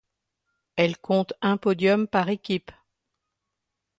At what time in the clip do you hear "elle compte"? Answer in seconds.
0.77-1.33